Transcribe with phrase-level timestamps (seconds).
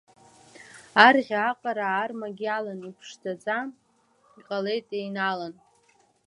[1.05, 3.57] Арӷьа аҟара армагь иалан, иԥшӡаӡа
[4.39, 5.53] иҟалеит еинаалан.